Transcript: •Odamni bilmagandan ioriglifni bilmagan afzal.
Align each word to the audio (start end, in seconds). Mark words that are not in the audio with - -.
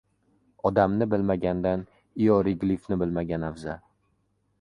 •Odamni 0.69 1.07
bilmagandan 1.11 1.83
ioriglifni 2.25 2.99
bilmagan 3.03 3.47
afzal. 3.51 3.85